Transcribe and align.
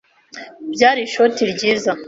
Byari 0.73 0.99
ishoti 1.07 1.41
ryiza. 1.51 1.91